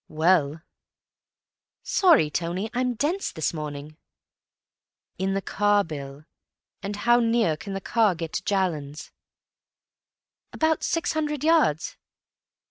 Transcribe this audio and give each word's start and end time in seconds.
"Well." 0.09 0.63
"Sorry, 1.83 2.31
Tony; 2.31 2.71
I'm 2.73 2.95
dense 2.95 3.31
this 3.31 3.53
morning." 3.53 3.97
"In 5.19 5.35
the 5.35 5.43
car, 5.43 5.83
Bill. 5.83 6.25
And 6.81 6.95
how 6.95 7.19
near 7.19 7.55
can 7.55 7.73
the 7.73 7.81
car 7.81 8.15
get 8.15 8.33
to 8.33 8.43
Jallands?" 8.43 9.11
"About 10.51 10.81
six 10.81 11.13
hundred 11.13 11.43
yards." 11.43 11.97